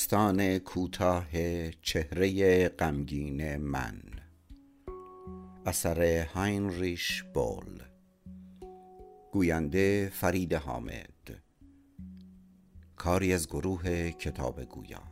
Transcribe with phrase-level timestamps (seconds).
[0.00, 1.26] داستان کوتاه
[1.82, 4.02] چهره غمگین من.
[5.66, 7.82] اثر هاینریش بول.
[9.32, 11.42] گوینده فرید حامد.
[12.96, 15.02] کاری از گروه کتاب گویا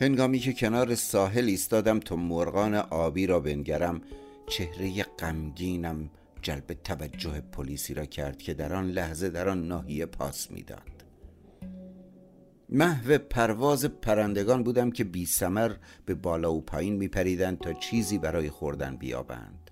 [0.00, 4.00] هنگامی که کنار ساحل ایستادم تا مرغان آبی را بنگرم
[4.46, 6.10] چهره غمگینم
[6.42, 11.04] جلب توجه پلیسی را کرد که در آن لحظه در آن ناحیه پاس می‌داد.
[12.68, 15.72] محو پرواز پرندگان بودم که بی سمر
[16.06, 19.70] به بالا و پایین می پریدند تا چیزی برای خوردن بیابند.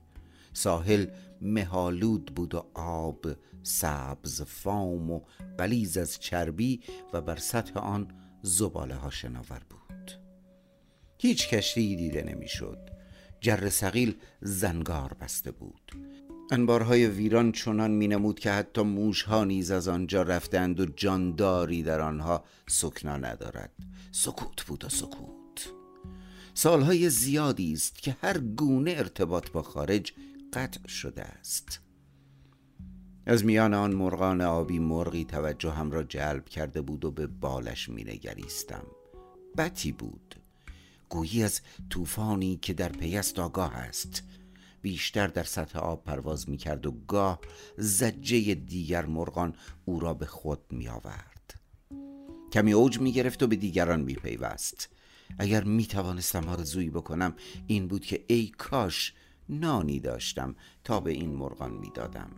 [0.52, 1.06] ساحل
[1.40, 3.26] مهالود بود و آب
[3.62, 5.20] سبز فام و
[5.96, 6.80] از چربی
[7.12, 8.08] و بر سطح آن
[8.42, 9.77] زباله ها شناور بود.
[11.18, 12.78] هیچ کشتی دیده نمی‌شد.
[13.40, 15.92] جر سقیل زنگار بسته بود.
[16.50, 22.00] انبارهای ویران چنان می نمود که حتی موشها نیز از آنجا رفتند و جانداری در
[22.00, 23.72] آنها سکنا ندارد.
[24.12, 25.72] سکوت بود و سکوت.
[26.54, 30.12] سالهای زیادی است که هر گونه ارتباط با خارج
[30.52, 31.80] قطع شده است.
[33.26, 37.88] از میان آن مرغان آبی مرغی توجه هم را جلب کرده بود و به بالش
[37.88, 38.84] می نگریستم
[39.56, 40.37] بتی بود.
[41.08, 41.60] گویی از
[41.90, 44.22] طوفانی که در پی آگاه است.
[44.82, 47.40] بیشتر در سطح آب پرواز می کرد و گاه
[47.78, 49.54] زجه دیگر مرغان
[49.84, 51.54] او را به خود می آورد
[52.52, 54.88] کمی اوج می گرفت و به دیگران می پیوست
[55.38, 57.34] اگر می توانستم آرزویی بکنم
[57.66, 59.14] این بود که ای کاش
[59.48, 62.30] نانی داشتم تا به این مرغان می دادم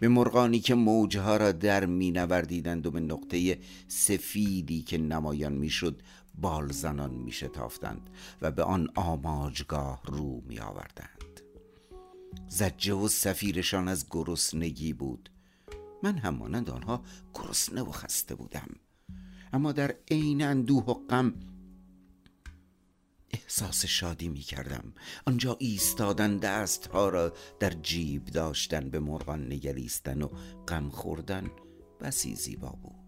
[0.00, 3.58] به مرغانی که موجها را در می نوردیدند و به نقطه
[3.88, 6.02] سفیدی که نمایان می شد
[6.40, 8.10] بال زنان می شتافتند
[8.42, 11.40] و به آن آماجگاه رو می آوردند
[12.48, 15.30] زجه و سفیرشان از گرسنگی بود.
[16.02, 17.02] من هم مانند آنها
[17.34, 18.68] گرسنه و خسته بودم.
[19.52, 21.34] اما در عین اندوه و غم
[23.30, 24.92] احساس شادی می کردم
[25.26, 30.28] آنجا ایستادن دست ها را در جیب داشتن به مرغان نگریستن و
[30.68, 31.50] غم خوردن.
[32.00, 33.05] بسی زیبا بود.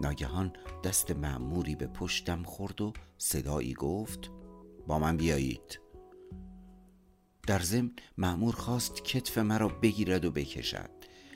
[0.00, 0.52] ناگهان
[0.84, 4.30] دست معموری به پشتم خورد و صدایی گفت
[4.86, 5.80] با من بیایید.
[7.46, 10.90] در ضمن معمور خواست کتف مرا بگیرد و بکشد.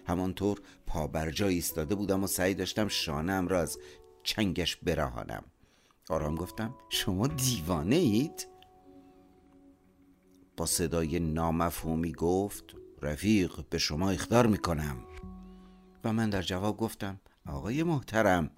[0.06, 3.78] همانطور پا بر جای ایستاده بودم و سعی داشتم شانم را از
[4.22, 5.44] چنگش برهانم.
[6.08, 8.48] آرام گفتم شما دیوانه اید؟
[10.56, 12.64] با صدای نامفهومی گفت
[13.02, 15.06] رفیق به شما اختار می‌کنم.
[16.04, 18.50] و من در جواب گفتم آقای محترم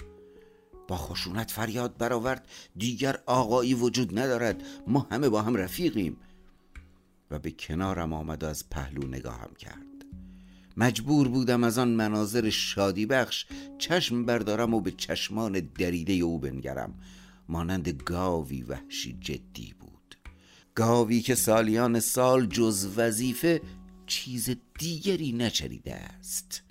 [0.89, 6.17] با خشونت فریاد برآورد دیگر آقایی وجود ندارد ما همه با هم رفیقیم.
[7.31, 9.87] و به کنارم آمد و از پهلو نگاهم کرد.
[10.77, 13.47] مجبور بودم از آن مناظر شادی بخش
[13.79, 16.95] چشم بردارم و به چشمان دریده او بنگرم.
[17.49, 20.17] مانند گاوی وحشی جدی بود.
[20.75, 23.61] گاوی که سالیان سال جز وظیفه
[24.07, 26.66] چیز دیگری نچریده است.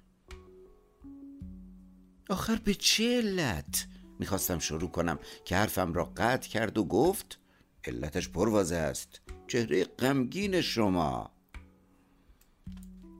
[2.29, 3.87] آخر به چه علت؟
[4.19, 7.39] می‌خواستم شروع کنم که حرفم را قطع کرد و گفت
[7.85, 9.21] علتش پروازه است.
[9.47, 11.31] چهره غمگین شما.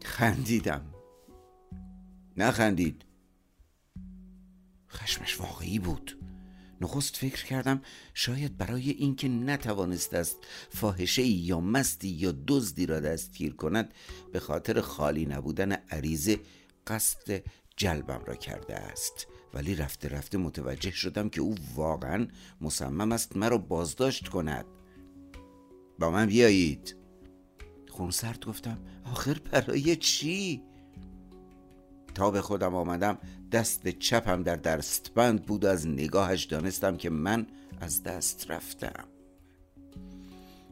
[0.04, 0.94] خندیدم.
[2.38, 3.06] نخندید.
[4.90, 6.18] خشمش واقعی بود.
[6.82, 7.82] نخست فکر کردم
[8.14, 10.38] شاید برای اینکه نتوانست است
[10.70, 13.94] فاحشه یا مستی یا دزدی را دستگیر کند
[14.34, 16.40] به خاطر خالی نبودن عریضه
[16.88, 17.44] قصد
[17.78, 19.28] جلبم را کرده است.
[19.54, 22.28] ولی رفته رفته متوجه شدم که او واقعا
[22.62, 24.66] مصمم است مرا بازداشت کند.
[26.00, 26.96] با من بیایید.
[27.90, 30.62] خونسرد گفتم آخر برای چی؟
[32.16, 33.18] تا به خودم آمدم
[33.52, 37.48] دست چپم در دستبند بود و از نگاهش دانستم که من
[37.82, 39.08] از دست رفتم.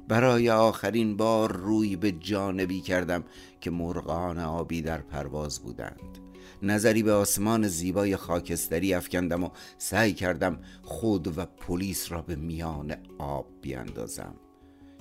[0.08, 3.24] برای آخرین بار روی به جانبی کردم
[3.62, 6.23] که مرغان آبی در پرواز بودند.
[6.64, 12.96] نظری به آسمان زیبای خاکستری افکندم و سعی کردم خود و پلیس را به میان
[13.18, 14.36] آب بیاندازم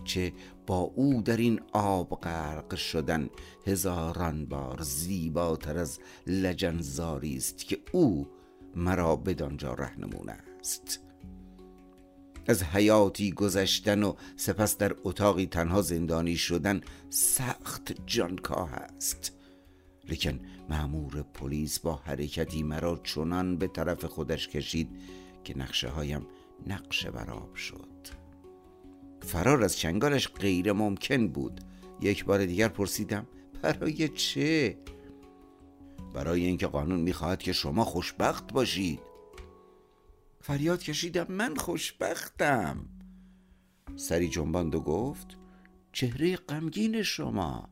[0.05, 0.33] چه
[0.67, 3.29] با او در این آب غرق شدن
[3.67, 8.29] هزاران بار زیباتر از لجنزاری است که او
[8.75, 10.29] مرا بدانجا رهنمون
[10.61, 11.01] است.
[12.47, 16.81] از حیاتی گذشتن و سپس در اتاقی تنها زندانی شدن
[17.11, 19.33] سخت جانکاه است.
[20.09, 24.89] لیکن معمور پلیس با حرکتی مرا چنان به طرف خودش کشید
[25.45, 26.27] که نقشه هایم
[26.67, 27.89] نقشه براب شد.
[29.21, 31.61] فرار از چنگالش غیر ممکن بود.
[32.01, 33.27] یک بار دیگر پرسیدم
[33.63, 34.79] برای چه؟
[36.15, 39.01] برای اینکه قانون می‌خواهد که شما خوشبخت باشید.
[40.41, 42.87] فریاد کشیدم من خوشبختم.
[43.97, 45.37] سری جنباند و گفت
[45.93, 47.69] چهره غمگین شما.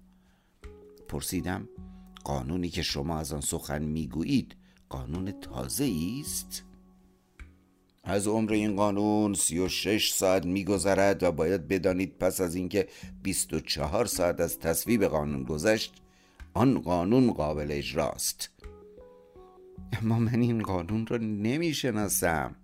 [1.09, 1.69] پرسیدم
[2.25, 4.57] قانونی که شما از آن سخن می‌گویید
[4.89, 6.65] قانون تازه است؟
[8.05, 12.89] از عمر این قانون سی و شش ساعت میگذرد و باید بدانید پس از اینکه
[13.23, 15.95] بیست و چهار ساعت از تصویب قانون گذشت
[16.55, 18.51] آن قانون قابل اجراست
[20.03, 22.57] اما من این قانون را نمی‌شناسم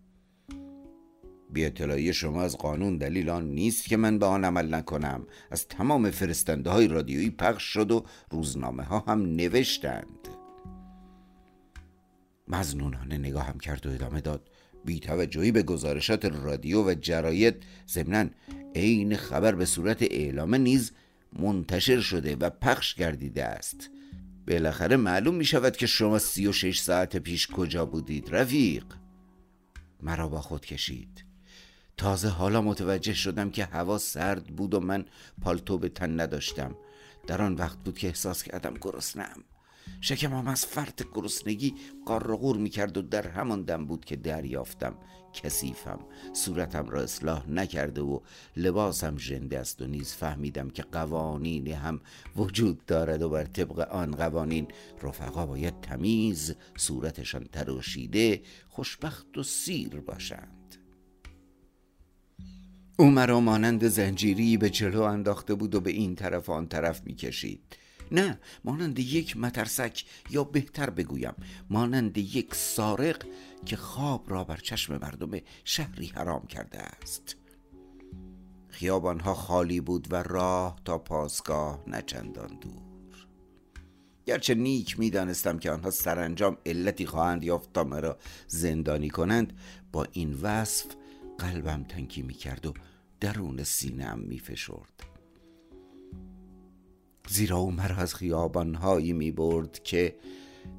[1.51, 5.27] بی اطلاعی شما از قانون دلیل آن نیست که من به آن عمل نکنم.
[5.51, 10.29] از تمام فرستنده های رادیویی پخش شد و روزنامه ها هم نوشتند.
[12.49, 14.51] مزنونانه نگاهم کرد و ادامه داد.
[14.85, 18.31] بی توجهی به گزارشات رادیو و جراید ضمنا
[18.75, 20.93] عین خبر به صورت اعلامه نیز
[21.39, 23.91] منتشر شده و پخش گردیده است.
[24.49, 28.85] بالاخره معلوم می شود که شما سی و شش ساعت پیش کجا بودید رفیق.
[30.03, 31.26] مرا با خود کشید.
[31.97, 35.05] تازه حالا متوجه شدم که هوا سرد بود و من
[35.43, 36.77] پالتو به تن نداشتم.
[37.27, 39.45] در آن وقت بود که احساس کردم گرسنه‌ام.
[40.01, 41.75] شکمم از فرط گرسنگی
[42.07, 44.95] قار می‌کرد و در همان دم بود که دریافتم.
[45.33, 45.99] کثیفم
[46.33, 48.21] صورتم را اصلاح نکرده و
[48.57, 52.01] لباسم ژنده است و نیز فهمیدم که قوانینی هم
[52.37, 54.69] وجود دارد و بر طبق آن قوانین
[55.03, 60.77] رفقا باید تمیز صورتشان تراشیده خوشبخت و سیر باشند.
[62.99, 67.77] او مرا مانند زنجیری به جلو انداخته بود و به این طرف آن طرف می‌کشید.
[68.13, 71.35] نه مانند یک مترسک یا بهتر بگویم
[71.71, 73.27] مانند یک سارق
[73.65, 77.37] که خواب را بر چشم مردم شهری حرام کرده است.
[78.69, 83.27] خیابانها خالی بود و راه تا پاسگاه نچندان دور.
[84.27, 89.53] گرچه نیک می‌دانستم که آنها سرانجام علتی خواهند یافت تا مرا زندانی کنند
[89.93, 90.87] با این وصف
[91.39, 92.73] قلبم تنکی می‌کرد و
[93.21, 95.03] درون سینهام میفشرد.
[97.29, 100.17] زیرا او مرا از خیابانهایی می برد که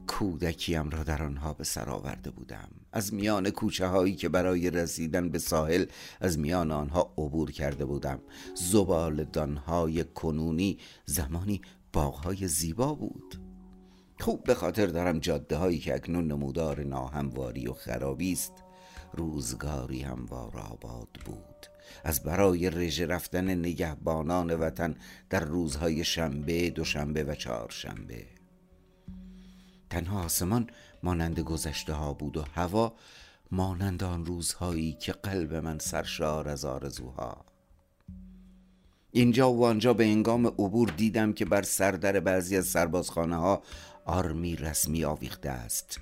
[0.07, 2.69] کودکیم را در آنها به سر آورده بودم.
[2.92, 5.86] از میان کوچه هایی که برای رسیدن به ساحل
[6.21, 8.19] از میان آنها عبور کرده بودم.
[8.56, 11.62] زبال دانهای کنونی زمانی
[11.94, 13.36] باغهای زیبا بود.
[14.19, 18.67] خوب به خاطر دارم جاده هایی که اکنون نمودار ناهمواری و خرابی است.
[19.18, 21.66] روزگاری هموار آباد بود.
[22.04, 24.95] از برای رژه رفتن نگهبانان وطن
[25.30, 28.26] در روزهای شنبه، دوشنبه و چهارشنبه.
[29.90, 30.69] تنها آسمان
[31.04, 32.94] مانند گذشته ها بود و هوا
[33.52, 37.45] مانند آن روزهایی که قلب من سرشار از آرزوها.
[39.12, 43.62] اینجا و آنجا به انگام عبور دیدم که بر سردر بعضی از سربازخانه ها
[44.06, 46.00] آرمی رسمی آویخته است.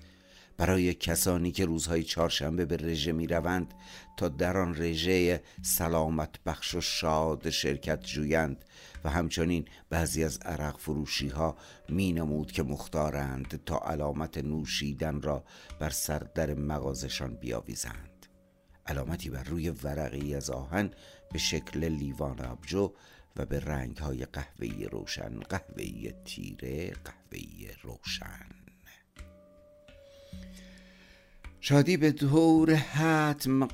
[0.57, 3.73] برای کسانی که روزهای چهارشنبه به رژه می روند
[4.17, 8.65] تا در آن رژه سلامت بخش و شاد شرکت جویند.
[9.03, 11.55] و همچنین بعضی از عرق فروشی ها
[11.89, 15.43] می نمود که مختارند تا علامت نوشیدن را
[15.79, 18.25] بر سردر مغازشان بیاویزند.
[18.87, 20.91] علامتی بر روی ورقی از آهن
[21.31, 22.93] به شکل لیوان آبجو
[23.35, 28.64] و به رنگ های قهوه‌ای روشن قهوه‌ای تیره قهوه‌ای روشن.
[31.67, 33.67] شادی به دور حتم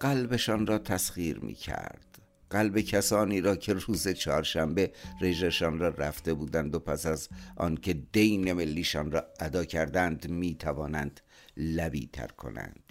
[0.00, 2.18] قلبشان را تسخیر می کرد
[2.50, 8.52] قلب کسانی را که روز چهارشنبه رژشان را رفته بودند و پس از آنکه دین
[8.52, 11.20] ملیشان را ادا کردند می توانند
[11.56, 12.82] لبی تر کنند.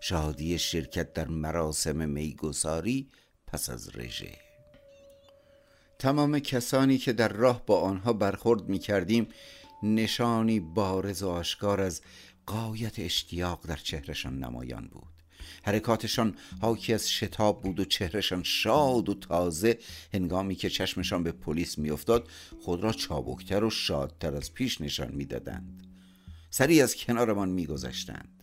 [0.00, 3.10] شادی شرکت در مراسم میگساری
[3.46, 4.32] پس از رژه.
[5.98, 9.28] تمام کسانی که در راه با آنها برخورد می کردیم
[9.82, 12.00] نشانی بارز و آشکار از
[12.48, 15.22] قایت اشتیاق در چهرشان نمایان بود.
[15.62, 19.78] حرکاتشان حاکی از شتاب بود و چهرشان شاد و تازه.
[20.14, 22.28] هنگامی که چشمشان به پلیس میافتاد
[22.60, 25.86] خود را چابکتر و شادتر از پیش نشان می‌دادند.
[26.50, 28.37] سری از کنارمان میگذشتند.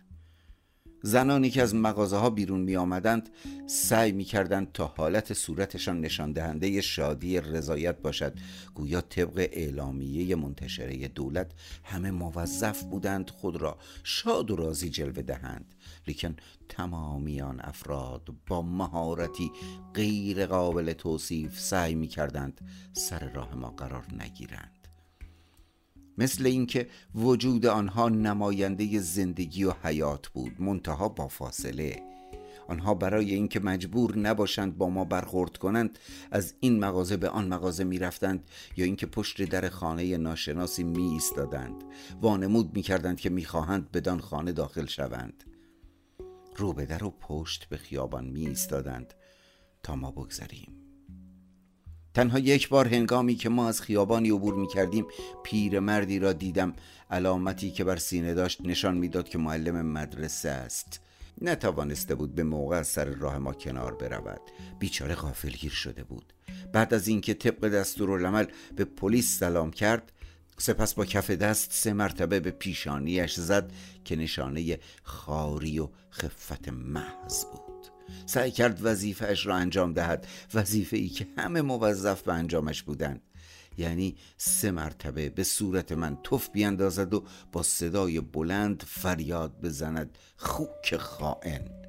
[1.02, 3.30] زنانی که از مغازه ها بیرون می آمدند
[3.68, 8.34] سعی می کردند تا حالت صورتشان نشان دهنده شادی رضایت باشد.
[8.75, 11.52] گویا طبق اعلامیه منتشره دولت
[11.84, 15.75] همه موظف بودند خود را شاد و راضی جلوه دهند.
[16.08, 16.36] لیکن
[16.70, 19.52] تمامی آن افراد با مهارتی
[19.94, 22.62] غیر قابل توصیف سعی می کردند
[22.94, 24.85] سر راه ما قرار نگیرند.
[26.18, 32.04] مثل اینکه وجود آنها نماینده زندگی و حیات بود منتها با فاصله.
[32.68, 36.00] آنها برای اینکه مجبور نباشند با ما برخورد کنند
[36.32, 38.44] از این مغازه به آن مغازه می رفتند
[38.78, 41.84] یا اینکه پشت در خانه ناشناسی می ایستادند
[42.22, 45.44] وانمود می کردند که می خواهند بدان خانه داخل شوند.
[46.56, 49.14] رو به در و پشت به خیابان می ایستادند
[49.84, 50.85] تا ما بگذریم.
[52.16, 55.06] تنها یک بار هنگامی که ما از خیابانی عبور می کردیم
[55.80, 56.74] مردی را دیدم
[57.12, 61.02] علامتی که بر سینه داشت نشان می‌داد که معلم مدرسه است.
[61.42, 64.42] نتوانسته بود به موقع از سر راه ما کنار برود.
[64.80, 66.34] بیچاره غافلگیر شده بود.
[66.74, 68.46] بعد از اینکه طبق دستورالعمل
[68.76, 70.12] به پلیس سلام کرد
[70.58, 73.72] سپس با کف دست سه مرتبه به پیشانیش زد
[74.06, 77.75] که نشانه خاری و خفت محض بود.
[78.26, 80.28] سعی کرد وظیفهش را انجام دهد.
[80.54, 83.22] وظیفه ای که همه موظف به انجامش بودند.
[83.78, 90.18] یعنی سه مرتبه به صورت من تف بیاندازد و با صدای بلند فریاد بزند.
[90.38, 91.86] خوک خائن.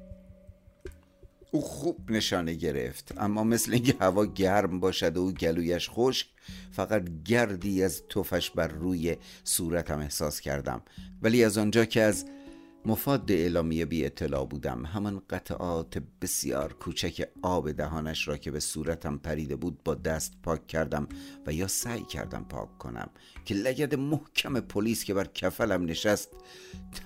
[1.51, 6.27] او خوب نشانه گرفت اما مثل اینکه هوا گرم باشد و گلویش خشک
[6.71, 10.81] فقط گردی از تفش بر روی صورتم احساس کردم.
[11.21, 12.25] ولی از آنجا که از
[12.87, 14.85] مفاد اعلامیه بی اطلاع بودم.
[14.85, 20.67] همان قطعات بسیار کوچک آب دهانش را که به صورتم پریده بود با دست پاک
[20.67, 21.07] کردم
[21.47, 23.09] و یا سعی کردم پاک کنم
[23.45, 26.29] که لگد محکم پلیس که بر کفلم نشست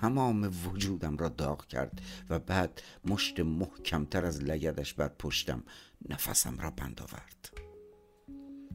[0.00, 5.62] تمام وجودم را داغ کرد و بعد مشت محکمتر از لگدش بر پشتم
[6.08, 7.50] نفسم را بند آورد.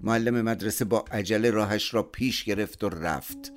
[0.03, 3.53] معلم مدرسه با عجله راهش را پیش گرفت و رفت.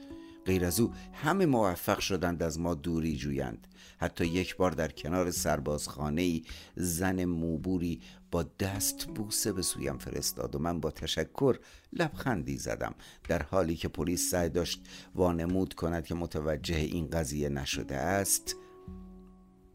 [0.46, 3.66] غیر از او همه موفق شدند از ما دوری جویند
[3.98, 6.42] حتی یک بار در کنار سربازخانه ای
[6.76, 11.58] زن موبوری با دست بوسه به سویم فرستاد و من با تشکر
[11.92, 12.94] لبخندی زدم
[13.28, 18.56] در حالی که پلیس سعی داشت وانمود کند که متوجه این قضیه نشده است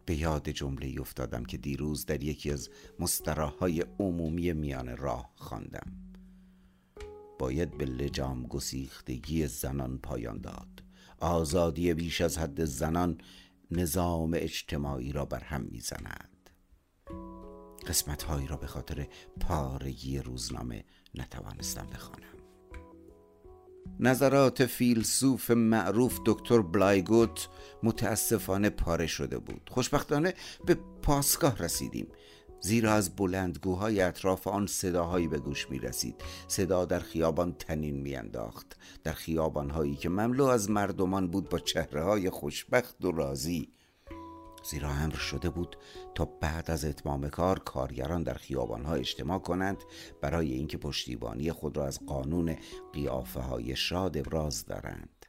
[0.05, 2.69] به یاد جمله افتادم که دیروز در یکی از
[2.99, 6.04] مستراهای عمومی میان راه خواندم.
[7.39, 10.83] باید به لجام گسیختگی زنان پایان داد.
[11.19, 13.17] آزادی بیش از حد زنان
[13.71, 16.49] نظام اجتماعی را بر هم می‌زند
[17.87, 19.07] قسمت هایی را به خاطر
[19.39, 20.83] پارگی روزنامه
[21.15, 22.25] نتوانستم بخوانم.
[23.99, 27.49] نظرات فیلسوف معروف دکتر بلایگوت
[27.83, 29.69] متاسفانه پاره شده بود.
[29.71, 30.33] خوشبختانه
[30.65, 32.07] به پاسگاه رسیدیم.
[32.61, 36.15] زیرا از بلندگوهای اطراف آن صداهایی به گوش می رسید
[36.47, 42.03] صدا در خیابان تنین می انداخت در خیابانهایی که مملو از مردمان بود با چهره
[42.03, 43.69] های خوشبخت و راضی.
[44.69, 45.77] زیرا امر شده بود
[46.15, 49.77] تا بعد از اتمام کار کارگران در خیابانها اجتماع کنند
[50.21, 52.55] برای اینکه پشتیبانی خود را از قانون
[52.93, 55.25] قیافه های شاد ابراز دارند.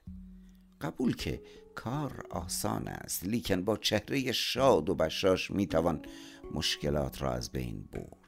[0.81, 1.43] قبول که
[1.75, 6.03] کار آسان است لیکن با چهره شاد و بشاش می‌توان
[6.55, 8.27] مشکلات را از بین برد.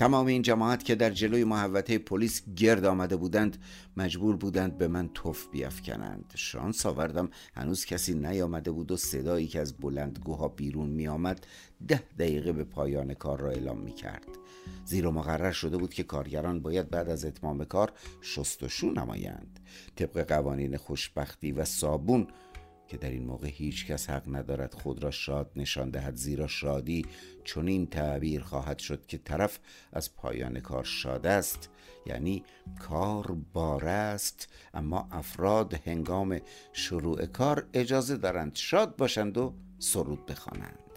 [0.00, 3.62] تمام این جماعت که در جلوی محوطه پلیس گرد آمده بودند
[3.96, 6.32] مجبور بودند به من توف بیافکنند.
[6.36, 11.46] شانس آوردم هنوز کسی نیامده بود و صدایی که از بلندگوها بیرون می آمد
[11.88, 14.28] ده دقیقه به پایان کار را اعلام می کرد
[14.84, 19.60] زیرا مقرر شده بود که کارگران باید بعد از اتمام کار شستشو نمایند.
[19.96, 22.26] طبق قوانین خوشبختی و صابون
[22.90, 27.06] که در این موقع هیچ کس حق ندارد خود را شاد نشان دهد زیرا شادی
[27.44, 29.58] چون این تعبیر خواهد شد که طرف
[29.92, 31.70] از پایان کار شاد است
[32.06, 32.44] یعنی
[32.80, 36.40] کار باره است اما افراد هنگام
[36.72, 40.90] شروع کار اجازه دارند شاد باشند و سرود بخوانند.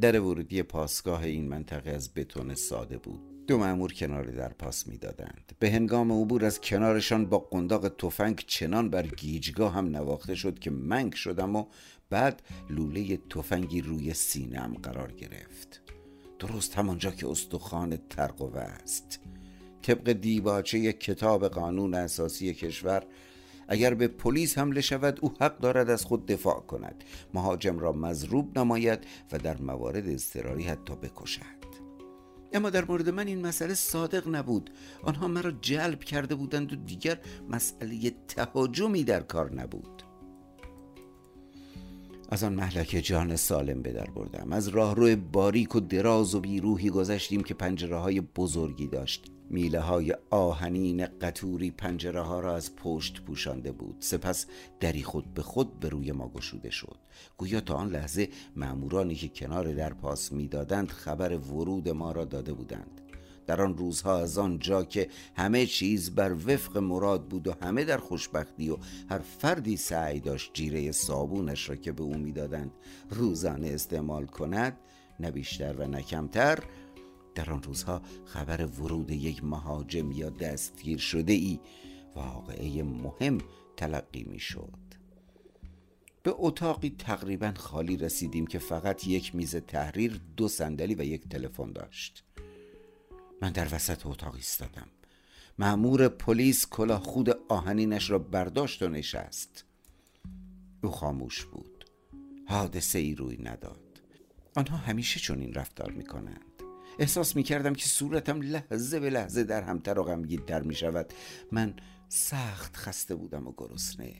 [0.00, 3.33] در ورودی پاسگاه این منطقه از بتون ساده بود.
[3.46, 5.52] دو مأمور کنار در پاس می‌دادند.
[5.58, 10.70] به هنگام عبور از کنارشان با قنداق تفنگ چنان بر گیجگاه هم نواخته شد که
[10.70, 11.66] منگ شدم و
[12.10, 15.80] بعد لوله تفنگی روی سینم قرار گرفت.
[16.38, 19.20] درست همانجا که استخوان ترقوه است.
[19.82, 23.02] طبق دیباچه کتاب قانون اساسی کشور
[23.68, 27.04] اگر به پلیس حمله شود او حق دارد از خود دفاع کند.
[27.34, 28.98] مهاجم را مضروب نماید
[29.32, 31.63] و در موارد اضطراری حتی بکشد.
[32.54, 34.70] اما در مورد من این مسئله صادق نبود.
[35.02, 37.18] آنها مرا جلب کرده بودند و دیگر
[37.50, 40.02] مسئله تهاجمی در کار نبود.
[42.28, 44.52] از آن محلک جان سالم به در بردم.
[44.52, 49.33] از راهرو باریک و دراز و بیروحی گذشتیم که پنجره های بزرگی داشت.
[49.50, 53.96] میله های آهنین قطوری پنجره ها را از پشت پوشانده بود.
[54.00, 54.46] سپس
[54.80, 56.96] دری خود به خود به روی ما گشوده شد.
[57.36, 62.52] گویا تا آن لحظه مامورانی که کنار در پاس می‌دادند خبر ورود ما را داده
[62.52, 63.00] بودند.
[63.46, 67.84] در آن روزها از آن جا که همه چیز بر وفق مراد بود و همه
[67.84, 68.76] در خوشبختی و
[69.10, 72.70] هر فردی سعی داشت جیره صابونش را که به او می‌دادند
[73.10, 74.76] روزانه استعمال کند
[75.20, 76.58] نه بیشتر و نه کمتر
[77.34, 81.60] در آن روزها خبر ورود یک مهاجم یا دستگیر شده ای
[82.14, 83.38] واقعه مهم
[83.76, 84.94] تلقی می شد
[86.24, 91.72] به اتاقی تقریبا خالی رسیدیم که فقط یک میز تحریر دو صندلی و یک تلفن
[91.72, 92.24] داشت.
[93.42, 94.86] من در وسط اتاق ایستادم.
[95.58, 99.64] معمور پلیس کلاه خود آهنینش را برداشت و نشست.
[100.82, 101.84] او خاموش بود.
[102.48, 103.80] حادثه ای روی نداد.
[104.56, 106.53] آنها همیشه چون این رفتار می کنند
[106.98, 111.12] احساس می کردم که صورتم لحظه به لحظه در همتر و غمگینتر می شود
[111.52, 111.74] من
[112.08, 114.14] سخت خسته بودم و گرسنه.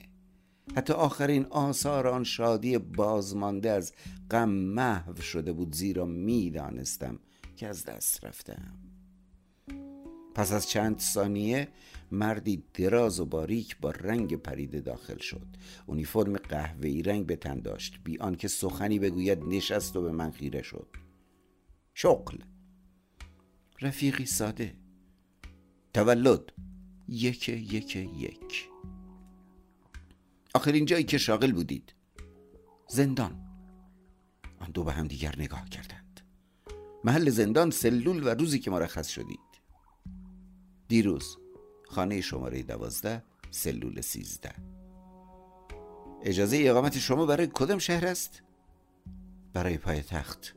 [0.75, 3.93] حتی آخرین آثار آن شادی بازمانده از
[4.31, 7.19] غم محو شده بود زیرا می‌دانستم
[7.55, 8.77] که از دست رفتم.
[10.35, 11.67] پس از چند ثانیه
[12.11, 15.47] مردی دراز و باریک با رنگ پریده داخل شد.
[15.85, 17.99] اونیفرم قهوه‌ای رنگ به تن داشت.
[18.03, 20.87] بی آنکه سخنی بگوید نشست و به من خیره شد.
[21.93, 22.37] شغل!
[23.81, 24.75] رفیقی ساده.
[25.93, 26.53] تولد.
[27.07, 28.69] یک یک یک.
[30.53, 31.93] آخرین جایی که شاغل بودید.
[32.87, 33.45] زندان.
[34.59, 36.21] آن دو به هم دیگر نگاه کردند.
[37.03, 39.39] محل زندان سلول و روزی که مرخص شدید.
[40.87, 41.37] دیروز
[41.89, 44.53] خانه شماره دوازده سلول سیزده.
[46.23, 48.41] اجازه اقامت شما برای کدام شهر است؟
[49.53, 50.55] برای پای تخت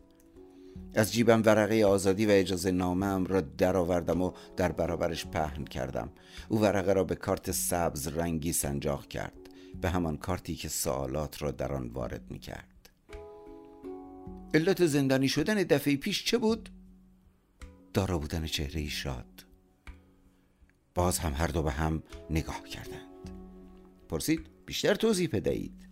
[0.95, 6.09] از جیبم ورقه آزادی و اجازه نامم را درآوردم و در برابرش پهن کردم.
[6.49, 9.33] او ورقه را به کارت سبز رنگی سنجاق کرد.
[9.81, 12.79] به همان کارتی که سوالات را در آن وارد می کرد
[14.55, 16.69] علت زندانی شدن دفعه پیش چه بود؟
[17.95, 19.45] دارا بودن چهره شاد.
[20.95, 23.31] باز هم هر دو به هم نگاه کردند.
[24.09, 25.89] پرسید بیشتر توضیح بدهید.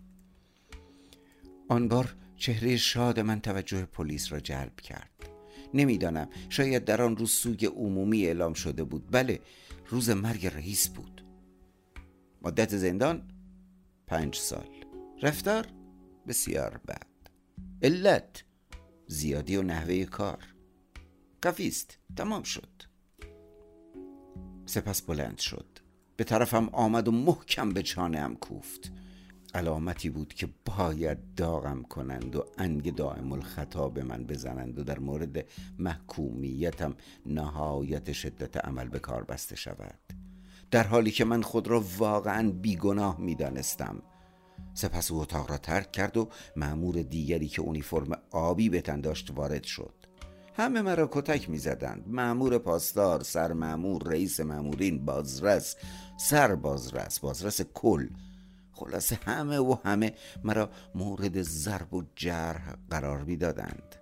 [1.69, 5.29] آن بار چهره شاد من توجه پلیس را جلب کرد.
[5.73, 9.11] نمی‌دانم شاید در آن روز سوگ عمومی اعلام شده بود.
[9.11, 9.39] بله
[9.89, 11.25] روز مرگ رئیس بود.
[12.41, 13.31] مدت زندان؟
[14.07, 14.69] پنج سال.
[15.21, 15.67] رفتار؟
[16.27, 17.07] بسیار بد.
[17.81, 18.43] علت؟
[19.07, 20.43] زیادی و نحوه کار.
[21.41, 22.83] کافیست تمام شد.
[24.65, 25.65] سپس بلند شد.
[26.15, 28.91] به طرفم آمد و محکم به چانه کوفت.
[29.57, 34.99] علامتی بود که باید داغم کنند و انگ دائم الخطا به من بزنند و در
[34.99, 35.45] مورد
[35.79, 39.99] محکومیتم نهایت شدت عمل به کار بسته شود.
[40.71, 44.01] در حالی که من خود را واقعا بیگناه می دانستم
[44.73, 49.31] سپس او اتاق را ترک کرد و معمور دیگری که اونیفرم آبی به تن داشت
[49.35, 49.93] وارد شد.
[50.53, 55.75] همه مرا کتک می زدند معمور پاسدار سر معمور رئیس معمورین بازرس
[56.17, 58.07] سر بازرس بازرس کل.
[58.77, 60.13] خلاصه همه و همه
[60.43, 63.95] مرا مورد ضرب و جرح قرار می‌دادند.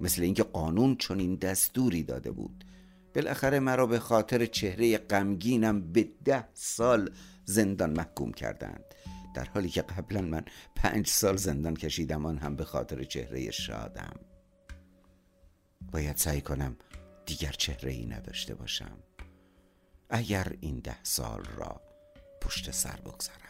[0.00, 2.64] مثل اینکه قانون چنین دستوری داده بود.
[3.14, 7.10] بالاخره مرا به خاطر چهره غمگینم به ده سال
[7.44, 8.84] زندان محکوم کردند.
[9.34, 10.44] در حالی که قبلا من
[10.76, 14.16] پنج سال زندان کشیدم آن هم به خاطر چهره شادم.
[15.92, 16.76] باید سعی کنم
[17.26, 18.98] دیگر چهره ای نداشته باشم.
[20.10, 21.80] اگر این ده سال را
[22.40, 23.49] پشت سر بگذارم.